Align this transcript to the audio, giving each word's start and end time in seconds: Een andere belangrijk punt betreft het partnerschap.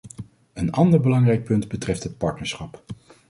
Een 0.53 0.71
andere 0.71 1.01
belangrijk 1.01 1.43
punt 1.43 1.67
betreft 1.67 2.03
het 2.03 2.17
partnerschap. 2.17 2.83